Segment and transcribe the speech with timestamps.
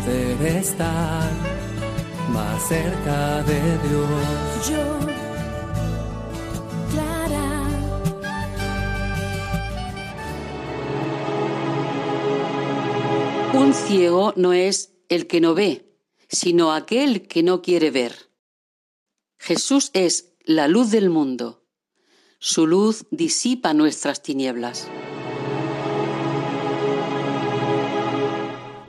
[0.00, 1.30] poder estar
[2.32, 4.68] más cerca de Dios.
[4.68, 4.98] Yo,
[6.90, 7.68] Clara.
[13.54, 15.92] Un ciego no es el que no ve,
[16.28, 18.30] sino aquel que no quiere ver.
[19.38, 21.64] Jesús es la luz del mundo.
[22.38, 24.88] Su luz disipa nuestras tinieblas.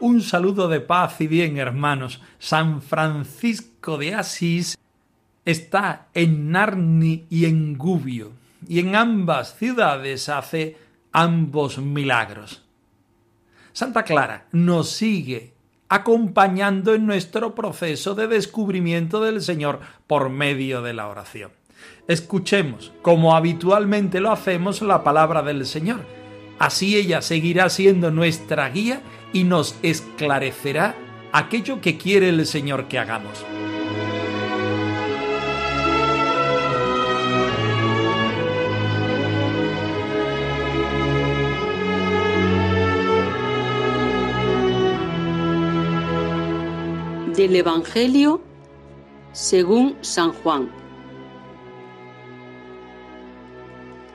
[0.01, 2.21] Un saludo de paz y bien, hermanos.
[2.39, 4.75] San Francisco de Asís
[5.45, 8.31] está en Narni y en Gubbio,
[8.67, 10.75] y en ambas ciudades hace
[11.11, 12.63] ambos milagros.
[13.73, 15.53] Santa Clara nos sigue
[15.87, 21.51] acompañando en nuestro proceso de descubrimiento del Señor por medio de la oración.
[22.07, 26.20] Escuchemos, como habitualmente lo hacemos, la palabra del Señor.
[26.61, 29.01] Así ella seguirá siendo nuestra guía
[29.33, 30.95] y nos esclarecerá
[31.31, 33.43] aquello que quiere el Señor que hagamos.
[47.35, 48.39] Del Evangelio
[49.31, 50.69] según San Juan.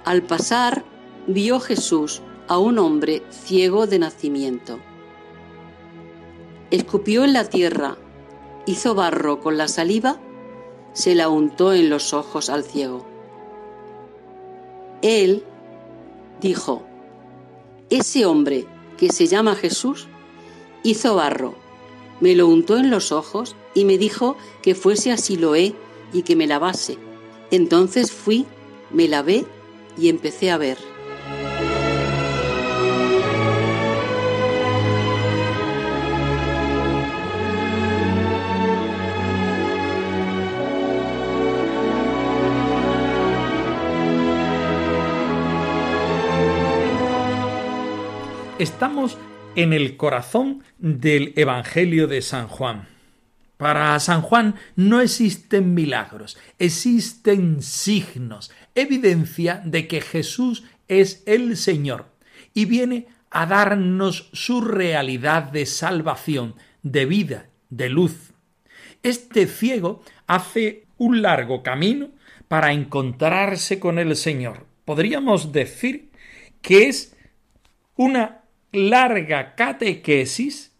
[0.04, 0.84] Al pasar,
[1.26, 4.78] vio Jesús a un hombre ciego de nacimiento.
[6.70, 7.96] Escupió en la tierra,
[8.66, 10.20] hizo barro con la saliva,
[10.92, 13.06] se la untó en los ojos al ciego.
[15.02, 15.44] Él
[16.40, 16.82] dijo,
[17.90, 20.08] ese hombre que se llama Jesús
[20.82, 21.54] hizo barro,
[22.20, 25.74] me lo untó en los ojos y me dijo que fuese a Siloé
[26.12, 26.98] y que me lavase.
[27.50, 28.46] Entonces fui,
[28.90, 29.44] me lavé
[29.98, 30.95] y empecé a ver.
[48.58, 49.18] Estamos
[49.54, 52.88] en el corazón del Evangelio de San Juan.
[53.58, 62.06] Para San Juan no existen milagros, existen signos, evidencia de que Jesús es el Señor
[62.54, 68.32] y viene a darnos su realidad de salvación, de vida, de luz.
[69.02, 72.08] Este ciego hace un largo camino
[72.48, 74.64] para encontrarse con el Señor.
[74.86, 76.08] Podríamos decir
[76.62, 77.14] que es
[77.96, 78.45] una
[78.76, 80.76] larga catequesis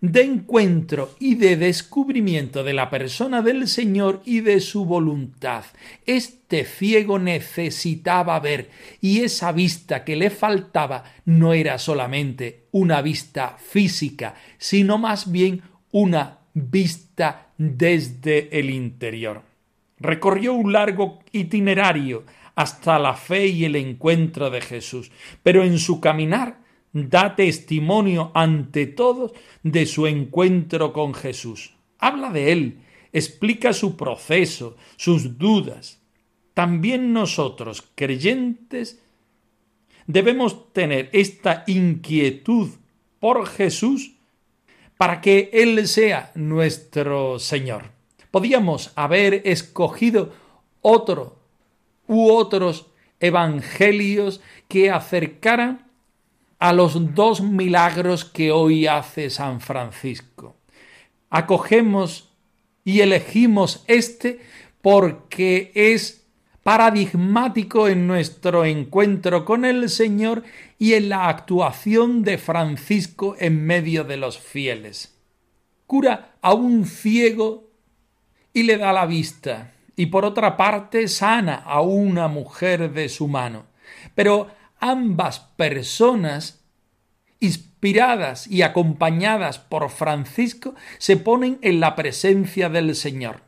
[0.00, 5.64] de encuentro y de descubrimiento de la persona del Señor y de su voluntad.
[6.06, 13.56] Este ciego necesitaba ver y esa vista que le faltaba no era solamente una vista
[13.58, 19.42] física, sino más bien una vista desde el interior.
[19.98, 22.24] Recorrió un largo itinerario
[22.54, 25.10] hasta la fe y el encuentro de Jesús,
[25.42, 26.63] pero en su caminar
[26.94, 29.32] da testimonio ante todos
[29.62, 31.74] de su encuentro con Jesús.
[31.98, 32.78] Habla de él,
[33.12, 36.00] explica su proceso, sus dudas.
[36.54, 39.02] También nosotros, creyentes,
[40.06, 42.70] debemos tener esta inquietud
[43.18, 44.12] por Jesús
[44.96, 47.90] para que Él sea nuestro Señor.
[48.30, 50.32] Podíamos haber escogido
[50.80, 51.38] otro
[52.06, 52.86] u otros
[53.18, 55.83] evangelios que acercaran
[56.64, 60.56] a los dos milagros que hoy hace San Francisco.
[61.28, 62.32] Acogemos
[62.86, 64.40] y elegimos este
[64.80, 66.26] porque es
[66.62, 70.42] paradigmático en nuestro encuentro con el Señor
[70.78, 75.20] y en la actuación de Francisco en medio de los fieles.
[75.86, 77.68] Cura a un ciego
[78.54, 83.28] y le da la vista, y por otra parte sana a una mujer de su
[83.28, 83.66] mano.
[84.14, 84.48] Pero
[84.84, 86.62] ambas personas,
[87.40, 93.40] inspiradas y acompañadas por Francisco, se ponen en la presencia del Señor.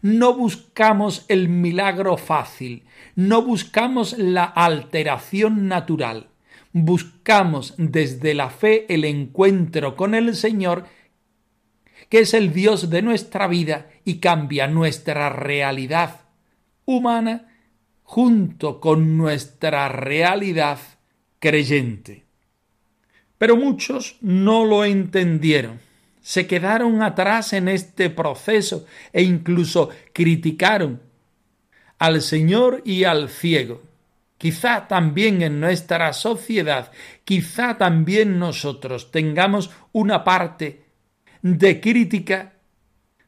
[0.00, 2.84] no buscamos el milagro fácil,
[3.14, 6.28] no buscamos la alteración natural,
[6.72, 10.86] buscamos desde la fe el encuentro con el Señor,
[12.08, 16.22] que es el Dios de nuestra vida y cambia nuestra realidad
[16.86, 17.53] humana
[18.14, 20.78] junto con nuestra realidad
[21.40, 22.22] creyente.
[23.38, 25.80] Pero muchos no lo entendieron,
[26.22, 31.02] se quedaron atrás en este proceso e incluso criticaron
[31.98, 33.82] al Señor y al ciego.
[34.38, 36.92] Quizá también en nuestra sociedad,
[37.24, 40.84] quizá también nosotros tengamos una parte
[41.42, 42.53] de crítica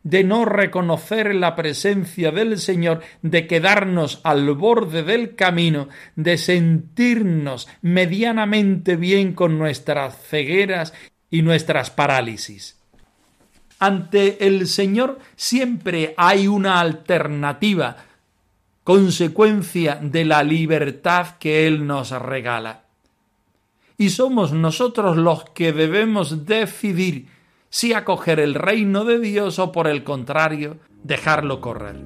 [0.06, 7.66] de no reconocer la presencia del Señor, de quedarnos al borde del camino, de sentirnos
[7.82, 10.94] medianamente bien con nuestras cegueras
[11.28, 12.78] y nuestras parálisis.
[13.80, 17.96] Ante el Señor siempre hay una alternativa,
[18.84, 22.84] consecuencia de la libertad que Él nos regala.
[23.98, 27.26] Y somos nosotros los que debemos decidir
[27.70, 31.96] si acoger el reino de Dios o por el contrario, dejarlo correr.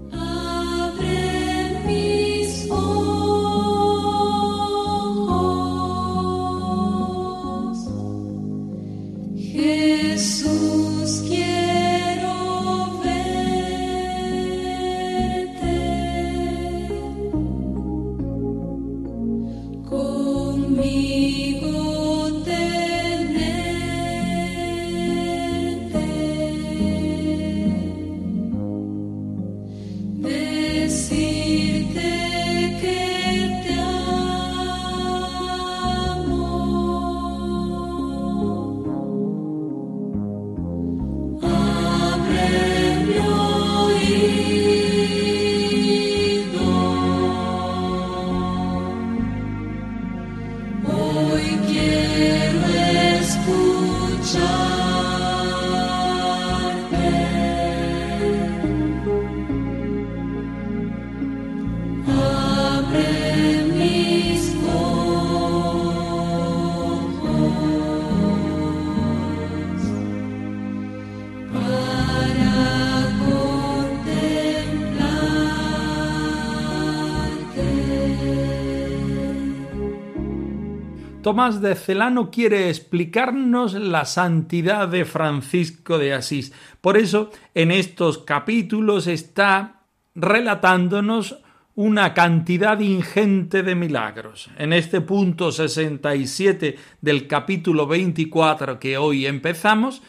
[81.22, 86.54] Tomás de Celano quiere explicarnos la santidad de Francisco de Asís.
[86.80, 89.82] Por eso, en estos capítulos está
[90.14, 91.38] relatándonos
[91.74, 94.48] una cantidad ingente de milagros.
[94.56, 100.00] En este punto 67 del capítulo 24 que hoy empezamos,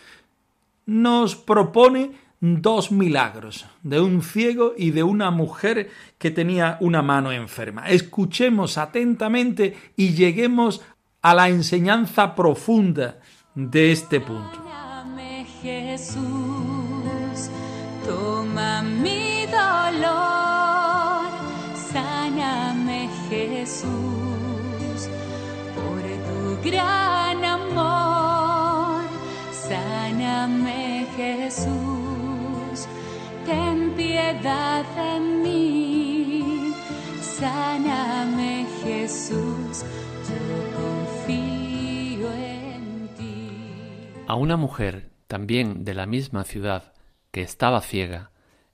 [0.86, 2.12] nos propone
[2.42, 7.88] dos milagros, de un ciego y de una mujer que tenía una mano enferma.
[7.88, 10.82] Escuchemos atentamente y lleguemos
[11.22, 13.20] a la enseñanza profunda
[13.54, 14.62] de este punto.
[15.62, 16.18] Jesús,
[18.04, 21.30] toma mi dolor,
[21.94, 23.88] sáname Jesús,
[25.76, 29.04] por tu gran amor,
[29.52, 32.88] sáname Jesús,
[33.46, 36.74] ten piedad de mí,
[37.22, 39.86] sáname Jesús
[44.32, 46.94] A una mujer también de la misma ciudad
[47.32, 48.32] que estaba ciega,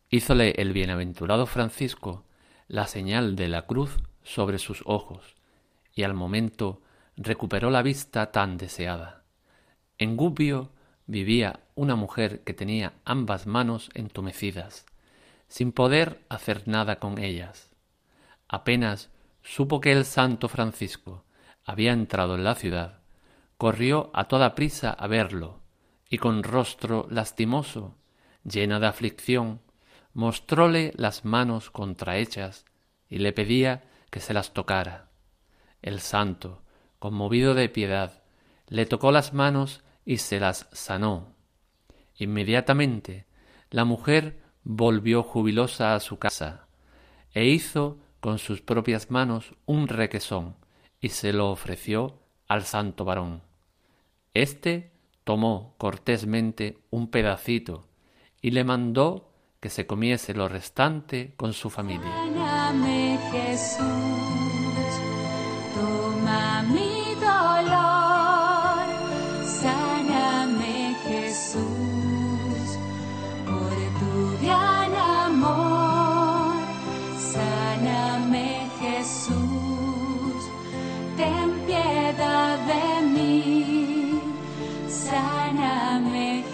[0.08, 2.26] hízole el bienaventurado Francisco
[2.68, 5.36] la señal de la cruz sobre sus ojos,
[5.96, 6.84] y al momento
[7.16, 9.24] recuperó la vista tan deseada.
[9.98, 10.70] En Gubbio
[11.08, 14.86] vivía una mujer que tenía ambas manos entumecidas,
[15.48, 17.72] sin poder hacer nada con ellas.
[18.48, 19.10] Apenas
[19.42, 21.24] supo que el santo Francisco
[21.66, 22.97] había entrado en la ciudad,
[23.58, 25.62] corrió a toda prisa a verlo,
[26.10, 27.96] y con rostro lastimoso,
[28.44, 29.62] llena de aflicción,
[30.14, 32.66] mostróle las manos contrahechas
[33.10, 35.10] y le pedía que se las tocara.
[35.82, 36.64] El santo,
[37.00, 38.24] conmovido de piedad,
[38.68, 41.36] le tocó las manos y se las sanó.
[42.16, 43.26] Inmediatamente
[43.70, 46.68] la mujer volvió jubilosa a su casa
[47.34, 50.56] e hizo con sus propias manos un requesón
[51.00, 53.47] y se lo ofreció al santo varón.
[54.38, 54.92] Este
[55.24, 57.88] tomó cortésmente un pedacito
[58.40, 62.14] y le mandó que se comiese lo restante con su familia.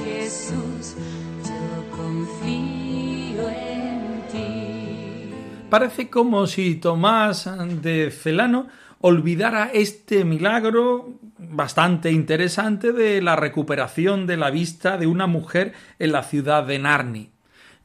[0.04, 0.96] Jesús,
[1.44, 5.34] yo confío en ti.
[5.70, 7.50] Parece como si Tomás
[7.82, 8.68] de Celano
[9.02, 16.14] olvidara este milagro bastante interesante de la recuperación de la vista de una mujer en
[16.14, 17.30] la ciudad de Narni.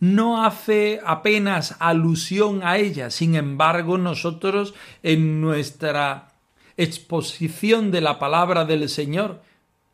[0.00, 6.28] No hace apenas alusión a ella, sin embargo nosotros en nuestra
[6.76, 9.42] exposición de la palabra del Señor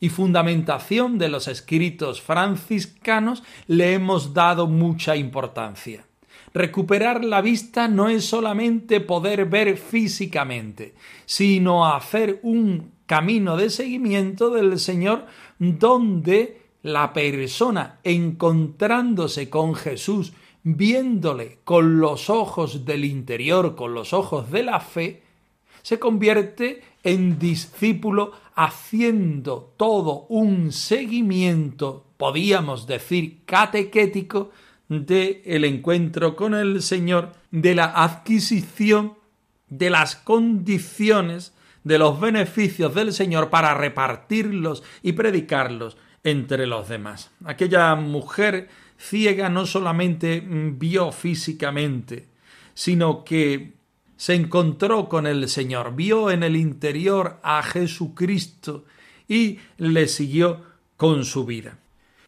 [0.04, 6.04] y fundamentación de los escritos franciscanos le hemos dado mucha importancia.
[6.52, 10.92] Recuperar la vista no es solamente poder ver físicamente,
[11.24, 15.24] sino hacer un camino de seguimiento del Señor
[15.58, 20.34] donde la persona encontrándose con Jesús,
[20.64, 25.22] viéndole con los ojos del interior, con los ojos de la fe,
[25.84, 34.50] se convierte en discípulo haciendo todo un seguimiento, podíamos decir, catequético
[34.88, 39.12] de el encuentro con el Señor, de la adquisición
[39.68, 41.52] de las condiciones
[41.84, 47.30] de los beneficios del Señor para repartirlos y predicarlos entre los demás.
[47.44, 52.26] Aquella mujer ciega no solamente vio físicamente,
[52.72, 53.83] sino que
[54.16, 58.84] se encontró con el Señor, vio en el interior a Jesucristo
[59.28, 60.62] y le siguió
[60.96, 61.78] con su vida.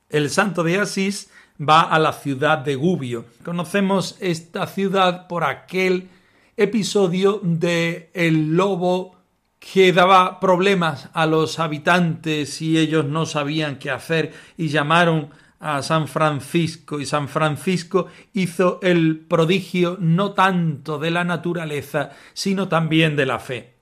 [0.09, 3.25] El santo de Asís va a la ciudad de Gubbio.
[3.45, 6.09] Conocemos esta ciudad por aquel
[6.57, 9.17] episodio de el lobo
[9.59, 15.31] que daba problemas a los habitantes y ellos no sabían qué hacer y llamaron
[15.67, 22.69] a San Francisco y San Francisco hizo el prodigio no tanto de la naturaleza sino
[22.69, 23.75] también de la fe.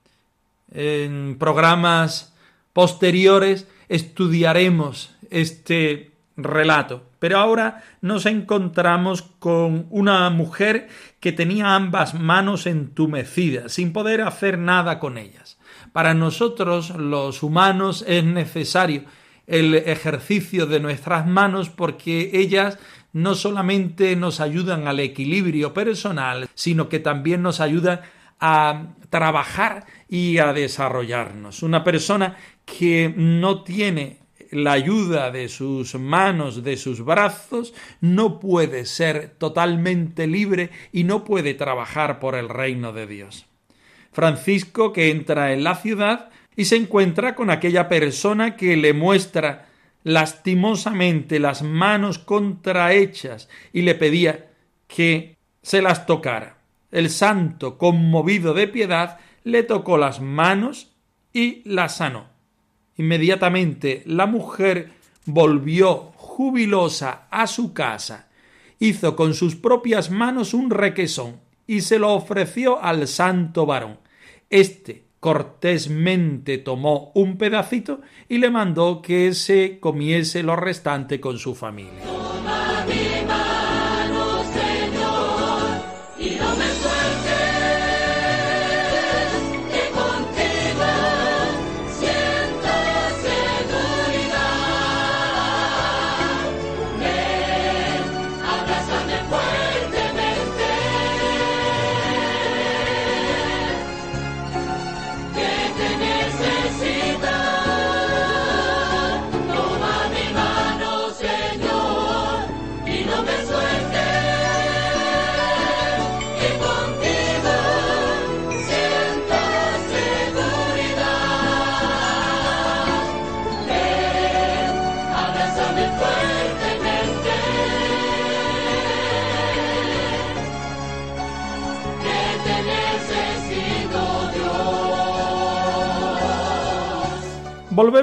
[0.72, 2.34] En programas
[2.72, 7.02] posteriores estudiaremos este relato.
[7.18, 10.88] Pero ahora nos encontramos con una mujer
[11.20, 15.58] que tenía ambas manos entumecidas, sin poder hacer nada con ellas.
[15.92, 19.04] Para nosotros, los humanos, es necesario
[19.46, 22.78] el ejercicio de nuestras manos porque ellas
[23.12, 28.00] no solamente nos ayudan al equilibrio personal, sino que también nos ayudan
[28.40, 31.62] a trabajar y a desarrollarnos.
[31.62, 34.18] Una persona que no tiene
[34.50, 41.24] la ayuda de sus manos, de sus brazos, no puede ser totalmente libre y no
[41.24, 43.46] puede trabajar por el reino de Dios.
[44.12, 49.66] Francisco, que entra en la ciudad y se encuentra con aquella persona que le muestra
[50.04, 54.50] lastimosamente las manos contrahechas y le pedía
[54.86, 56.58] que se las tocara.
[56.92, 60.92] El santo, conmovido de piedad, le tocó las manos
[61.32, 62.26] y las sanó.
[62.96, 64.92] Inmediatamente la mujer
[65.26, 68.28] volvió jubilosa a su casa,
[68.78, 73.98] hizo con sus propias manos un requesón y se lo ofreció al santo varón.
[74.50, 81.54] Este cortésmente tomó un pedacito y le mandó que se comiese lo restante con su
[81.54, 82.02] familia.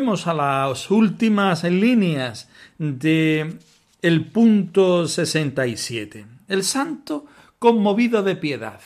[0.01, 3.60] Volvemos a las últimas líneas de
[4.01, 6.25] el punto 67.
[6.48, 7.27] El santo
[7.60, 8.79] conmovido de piedad.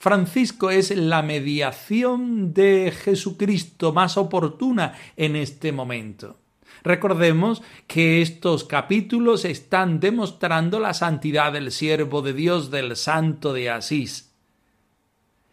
[0.00, 6.38] Francisco es la mediación de Jesucristo más oportuna en este momento.
[6.82, 13.70] Recordemos que estos capítulos están demostrando la santidad del siervo de Dios del santo de
[13.70, 14.32] Asís.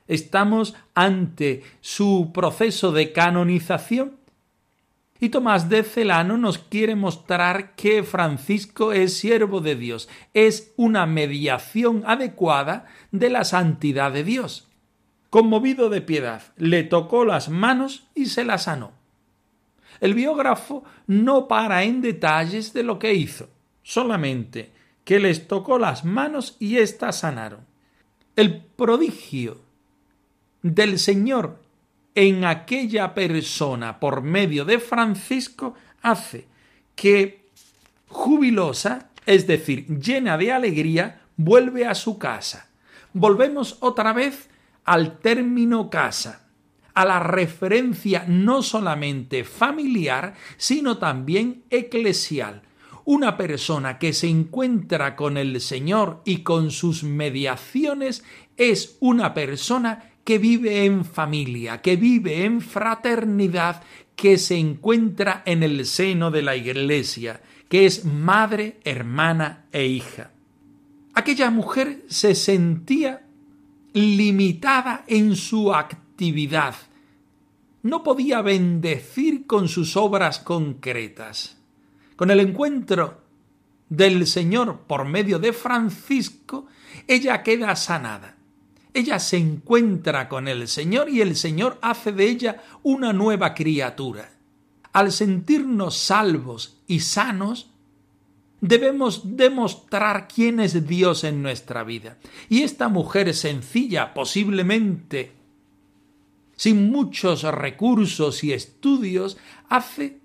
[0.08, 4.25] Estamos ante su proceso de canonización
[5.20, 11.06] y Tomás de Celano nos quiere mostrar que Francisco es siervo de Dios, es una
[11.06, 14.68] mediación adecuada de la santidad de Dios.
[15.30, 18.92] Conmovido de piedad, le tocó las manos y se las sanó.
[20.02, 23.50] El biógrafo no para en detalles de lo que hizo,
[23.84, 24.72] solamente
[25.06, 27.62] que les tocó las manos y éstas sanaron.
[28.36, 29.62] El prodigio
[30.62, 31.60] del Señor
[32.16, 36.48] en aquella persona por medio de Francisco hace
[36.96, 37.50] que
[38.08, 42.70] jubilosa, es decir, llena de alegría, vuelve a su casa.
[43.12, 44.50] Volvemos otra vez
[44.86, 46.48] al término casa,
[46.94, 52.62] a la referencia no solamente familiar, sino también eclesial.
[53.04, 58.24] Una persona que se encuentra con el Señor y con sus mediaciones
[58.58, 63.84] es una persona que vive en familia, que vive en fraternidad,
[64.16, 70.32] que se encuentra en el seno de la Iglesia, que es madre, hermana e hija.
[71.14, 73.28] Aquella mujer se sentía
[73.94, 76.76] limitada en su actividad.
[77.84, 81.58] No podía bendecir con sus obras concretas.
[82.16, 83.22] Con el encuentro
[83.90, 86.66] del Señor por medio de Francisco,
[87.08, 88.35] ella queda sanada.
[88.96, 94.32] Ella se encuentra con el Señor y el Señor hace de ella una nueva criatura.
[94.94, 97.70] Al sentirnos salvos y sanos,
[98.62, 102.18] debemos demostrar quién es Dios en nuestra vida.
[102.48, 105.34] Y esta mujer sencilla, posiblemente
[106.56, 109.38] sin muchos recursos y estudios,
[109.68, 110.20] hace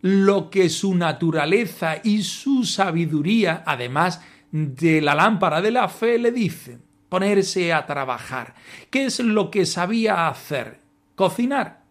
[0.00, 6.32] lo que su naturaleza y su sabiduría, además de la lámpara de la fe, le
[6.32, 8.54] dicen ponerse a trabajar.
[8.90, 10.80] ¿Qué es lo que sabía hacer?
[11.14, 11.82] Cocinar.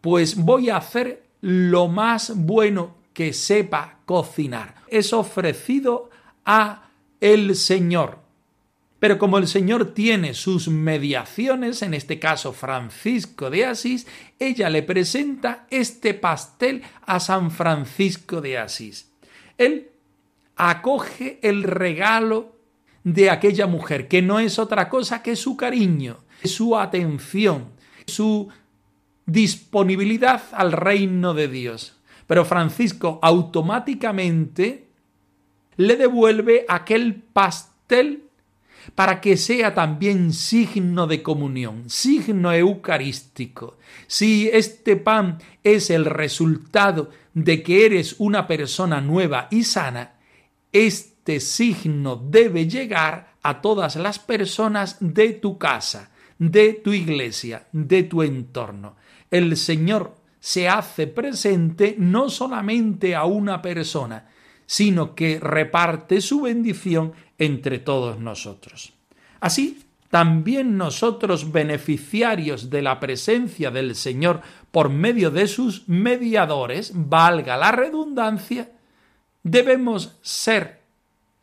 [0.00, 4.74] Pues voy a hacer lo más bueno que sepa cocinar.
[4.88, 6.10] Es ofrecido
[6.44, 6.88] a
[7.20, 8.18] el Señor.
[8.98, 14.06] Pero como el Señor tiene sus mediaciones, en este caso Francisco de Asís,
[14.38, 19.10] ella le presenta este pastel a San Francisco de Asís.
[19.58, 19.90] Él
[20.56, 22.53] acoge el regalo
[23.04, 27.66] de aquella mujer, que no es otra cosa que su cariño, su atención,
[28.06, 28.48] su
[29.26, 31.96] disponibilidad al reino de Dios.
[32.26, 34.88] Pero Francisco automáticamente
[35.76, 38.24] le devuelve aquel pastel
[38.94, 43.78] para que sea también signo de comunión, signo eucarístico.
[44.06, 50.14] Si este pan es el resultado de que eres una persona nueva y sana,
[50.72, 58.02] este signo debe llegar a todas las personas de tu casa, de tu iglesia, de
[58.04, 58.96] tu entorno.
[59.30, 64.28] El Señor se hace presente no solamente a una persona,
[64.66, 68.92] sino que reparte su bendición entre todos nosotros.
[69.40, 77.56] Así, también nosotros, beneficiarios de la presencia del Señor por medio de sus mediadores, valga
[77.56, 78.70] la redundancia,
[79.42, 80.83] debemos ser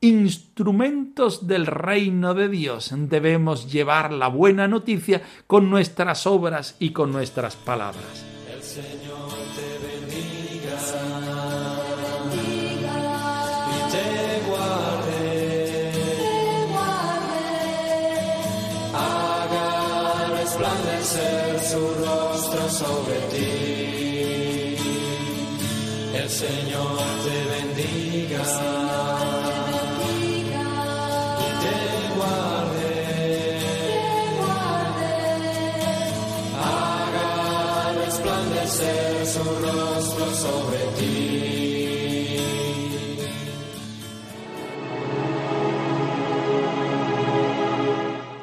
[0.01, 2.91] instrumentos del reino de Dios.
[2.93, 8.25] Debemos llevar la buena noticia con nuestras obras y con nuestras palabras.
[8.51, 10.77] El Señor te bendiga
[13.69, 15.91] y te guarde.
[18.93, 23.71] Haga resplandecer su rostro sobre ti.
[26.15, 27.20] El Señor
[39.25, 41.21] su rostro sobre ti.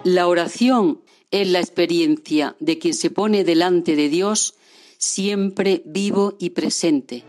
[0.04, 4.54] La oración es la experiencia de quien se pone delante de Dios
[4.96, 7.24] siempre vivo y presente.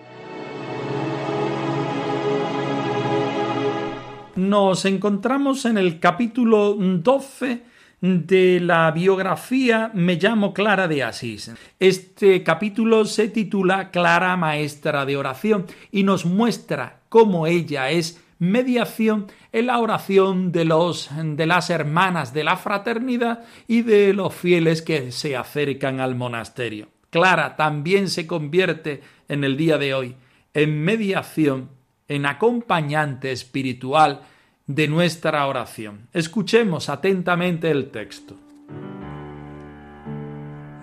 [4.35, 7.68] Nos encontramos en el capítulo 12
[8.01, 11.51] de la biografía Me llamo Clara de Asís.
[11.79, 19.27] Este capítulo se titula Clara Maestra de Oración y nos muestra cómo ella es mediación
[19.51, 24.81] en la oración de los de las hermanas de la fraternidad y de los fieles
[24.81, 26.87] que se acercan al monasterio.
[27.09, 30.15] Clara también se convierte en el día de hoy
[30.53, 31.69] en mediación,
[32.07, 34.21] en acompañante espiritual
[34.69, 36.07] de nuestra oración.
[36.13, 38.35] Escuchemos atentamente el texto.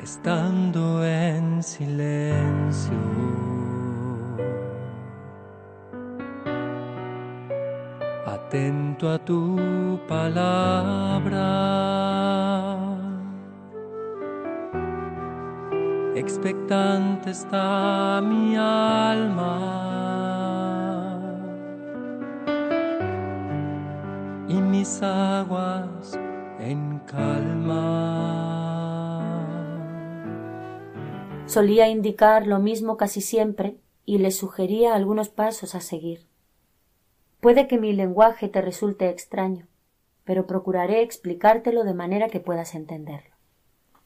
[0.02, 2.92] estando en silencio.
[8.26, 11.46] Atento a tu palabra.
[16.14, 20.15] expectante está mi alma.
[24.76, 26.18] Mis aguas
[26.60, 27.72] en calma.
[31.46, 36.26] Solía indicar lo mismo casi siempre y le sugería algunos pasos a seguir.
[37.40, 39.66] Puede que mi lenguaje te resulte extraño,
[40.24, 43.34] pero procuraré explicártelo de manera que puedas entenderlo.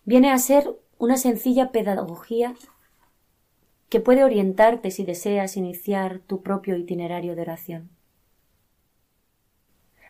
[0.05, 2.55] Viene a ser una sencilla pedagogía
[3.89, 8.00] que puede orientarte si deseas iniciar tu propio itinerario de oración.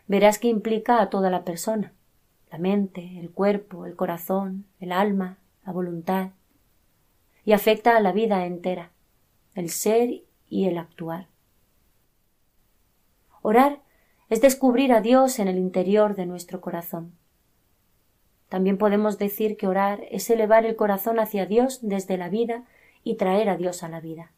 [0.07, 1.93] Verás que implica a toda la persona,
[2.51, 6.31] la mente, el cuerpo, el corazón, el alma, la voluntad,
[7.45, 8.91] y afecta a la vida entera,
[9.55, 11.27] el ser y el actuar.
[13.41, 13.81] Orar
[14.29, 17.13] es descubrir a Dios en el interior de nuestro corazón.
[18.49, 22.65] También podemos decir que orar es elevar el corazón hacia Dios desde la vida
[23.03, 24.31] y traer a Dios a la vida.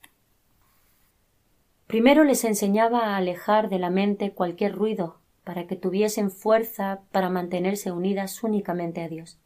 [1.87, 7.29] Primero les enseñaba a alejar de la mente cualquier ruido para que tuviesen fuerza para
[7.29, 9.39] mantenerse unidas únicamente a Dios.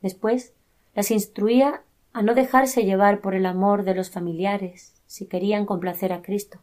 [0.00, 0.54] Después
[0.94, 1.82] las instruía
[2.12, 6.60] a no dejarse llevar por el amor de los familiares si querían complacer a Cristo.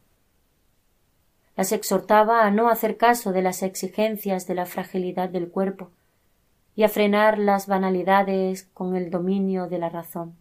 [1.56, 5.92] Las exhortaba a no hacer caso de las exigencias de la fragilidad del cuerpo
[6.76, 10.41] y a frenar las banalidades con el dominio de la razón.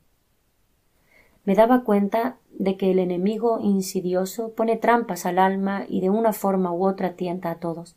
[1.44, 6.33] Me daba cuenta de que el enemigo insidioso pone trampas al alma y de una
[6.33, 7.96] forma u otra tienta a todos.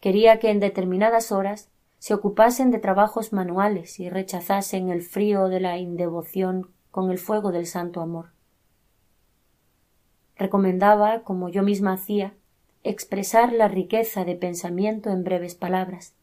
[0.00, 5.60] Quería que en determinadas horas se ocupasen de trabajos manuales y rechazasen el frío de
[5.60, 8.30] la indevoción con el fuego del santo amor.
[10.36, 12.34] Recomendaba, como yo misma hacía,
[12.84, 16.14] expresar la riqueza de pensamiento en breves palabras.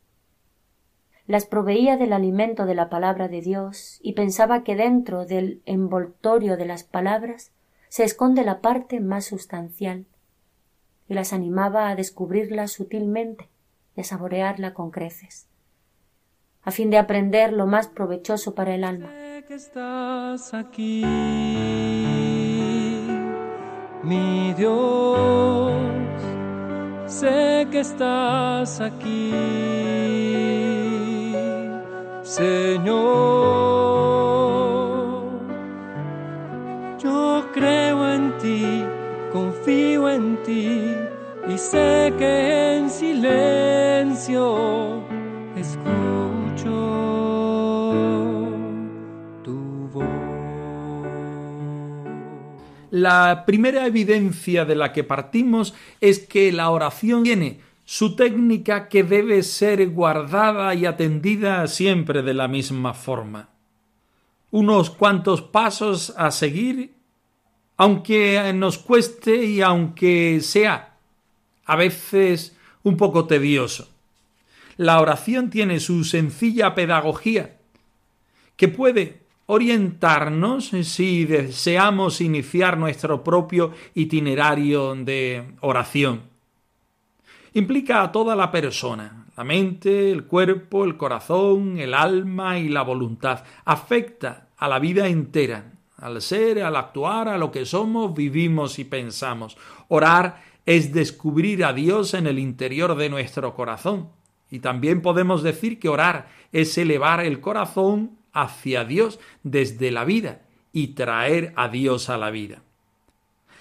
[1.27, 6.57] Las proveía del alimento de la palabra de Dios y pensaba que dentro del envoltorio
[6.57, 7.51] de las palabras
[7.89, 10.05] se esconde la parte más sustancial
[11.07, 13.49] y las animaba a descubrirla sutilmente
[13.95, 15.47] y a saborearla con creces
[16.65, 19.07] a fin de aprender lo más provechoso para el alma.
[19.07, 21.05] Sé que estás aquí,
[24.03, 25.71] mi Dios,
[27.05, 29.31] sé que estás aquí,
[32.35, 32.95] Señor.
[37.01, 38.83] Yo creo en ti,
[39.31, 40.95] confío en ti
[41.47, 44.85] y sé que en silencio
[52.95, 59.03] La primera evidencia de la que partimos es que la oración tiene su técnica que
[59.03, 63.49] debe ser guardada y atendida siempre de la misma forma.
[64.49, 66.93] Unos cuantos pasos a seguir,
[67.77, 70.97] aunque nos cueste y aunque sea
[71.65, 73.89] a veces un poco tedioso.
[74.77, 77.57] La oración tiene su sencilla pedagogía,
[78.55, 86.34] que puede orientarnos si deseamos iniciar nuestro propio itinerario de oración.
[87.55, 92.81] Implica a toda la persona, la mente, el cuerpo, el corazón, el alma y la
[92.81, 93.45] voluntad.
[93.63, 98.83] Afecta a la vida entera, al ser, al actuar, a lo que somos, vivimos y
[98.83, 99.57] pensamos.
[99.87, 104.09] Orar es descubrir a Dios en el interior de nuestro corazón.
[104.51, 110.41] Y también podemos decir que orar es elevar el corazón hacia Dios desde la vida
[110.73, 112.63] y traer a Dios a la vida.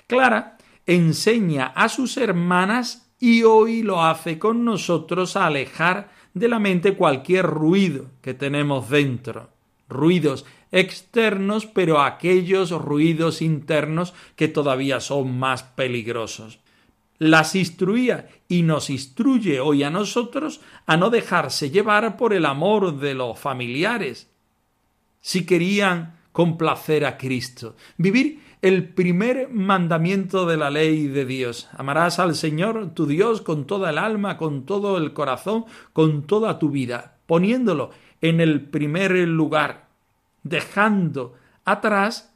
[0.08, 6.58] Clara enseña a sus hermanas y hoy lo hace con nosotros a alejar de la
[6.58, 9.50] mente cualquier ruido que tenemos dentro,
[9.88, 16.58] ruidos externos, pero aquellos ruidos internos que todavía son más peligrosos.
[17.18, 22.98] Las instruía y nos instruye hoy a nosotros a no dejarse llevar por el amor
[22.98, 24.28] de los familiares,
[25.20, 31.68] si querían complacer a Cristo, vivir el primer mandamiento de la ley de Dios.
[31.76, 36.58] Amarás al Señor tu Dios con toda el alma, con todo el corazón, con toda
[36.58, 37.90] tu vida, poniéndolo
[38.22, 39.88] en el primer lugar,
[40.44, 41.34] dejando
[41.66, 42.32] atrás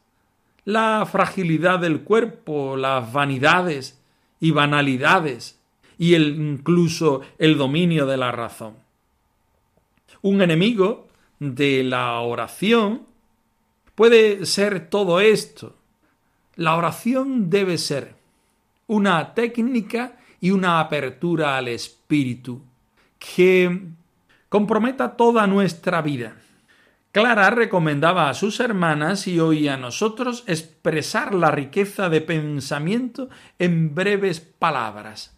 [0.66, 3.98] la fragilidad del cuerpo, las vanidades
[4.38, 5.58] y banalidades,
[5.96, 8.74] y el, incluso el dominio de la razón.
[10.20, 13.06] Un enemigo de la oración
[13.94, 15.77] puede ser todo esto.
[16.58, 18.16] La oración debe ser
[18.88, 22.60] una técnica y una apertura al espíritu
[23.20, 23.80] que
[24.48, 26.34] comprometa toda nuestra vida,
[27.12, 33.28] Clara recomendaba a sus hermanas y hoy a nosotros expresar la riqueza de pensamiento
[33.60, 35.34] en breves palabras.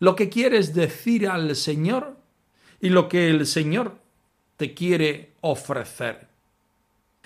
[0.00, 2.16] Lo que quieres decir al Señor
[2.80, 3.98] y lo que el Señor
[4.56, 6.26] te quiere ofrecer.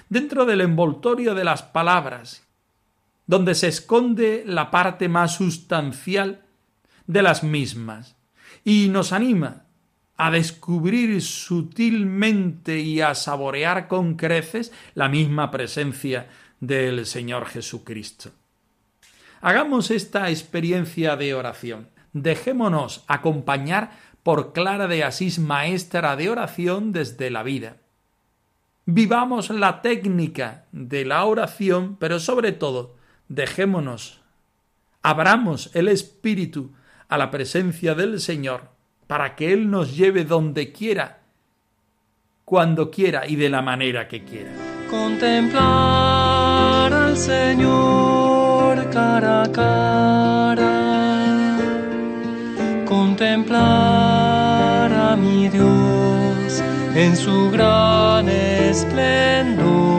[0.08, 2.46] Dentro del envoltorio de las palabras,
[3.30, 6.42] donde se esconde la parte más sustancial
[7.06, 8.16] de las mismas,
[8.64, 9.66] y nos anima
[10.16, 16.26] a descubrir sutilmente y a saborear con creces la misma presencia
[16.58, 18.32] del Señor Jesucristo.
[19.40, 21.88] Hagamos esta experiencia de oración.
[22.12, 23.92] Dejémonos acompañar
[24.24, 27.76] por Clara de Asís, maestra de oración desde la vida.
[28.86, 32.98] Vivamos la técnica de la oración, pero sobre todo,
[33.30, 34.20] dejémonos,
[35.02, 36.74] abramos el espíritu
[37.08, 38.68] a la presencia del Señor
[39.06, 41.20] para que Él nos lleve donde quiera,
[42.44, 44.50] cuando quiera y de la manera que quiera.
[44.90, 51.56] Contemplar al Señor cara a cara,
[52.84, 56.62] contemplar a mi Dios
[56.94, 59.90] en su gran esplendor.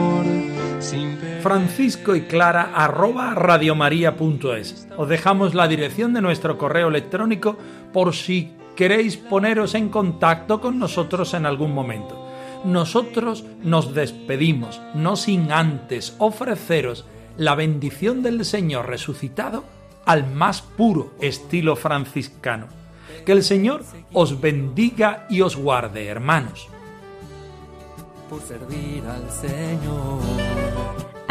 [1.42, 4.86] Francisco y Clara arroba radiomaria.es.
[4.96, 7.56] Os dejamos la dirección de nuestro correo electrónico
[7.92, 12.28] por si queréis poneros en contacto con nosotros en algún momento.
[12.64, 19.64] Nosotros nos despedimos, no sin antes ofreceros la bendición del Señor resucitado
[20.06, 22.68] al más puro estilo franciscano.
[23.26, 26.68] Que el Señor os bendiga y os guarde, hermanos.
[28.30, 31.11] Por servir al Señor.